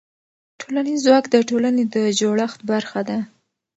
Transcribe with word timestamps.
ټولنیز 0.59 0.99
ځواک 1.05 1.25
د 1.31 1.35
ټولنې 1.49 1.83
د 1.93 1.95
جوړښت 2.19 2.59
برخه 2.71 3.01
ده. 3.09 3.17